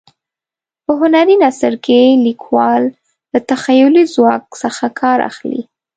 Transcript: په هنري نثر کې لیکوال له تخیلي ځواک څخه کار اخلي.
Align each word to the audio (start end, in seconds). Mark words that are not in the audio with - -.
په 0.85 0.91
هنري 1.01 1.35
نثر 1.43 1.73
کې 1.85 1.99
لیکوال 2.25 2.83
له 3.33 3.39
تخیلي 3.51 4.03
ځواک 4.13 4.43
څخه 4.61 4.85
کار 4.99 5.17
اخلي. 5.29 5.61